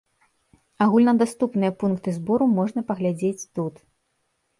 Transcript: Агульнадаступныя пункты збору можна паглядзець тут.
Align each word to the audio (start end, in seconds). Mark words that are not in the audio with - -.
Агульнадаступныя 0.85 1.71
пункты 1.83 2.09
збору 2.17 2.47
можна 2.57 2.79
паглядзець 2.93 3.49
тут. 3.59 3.75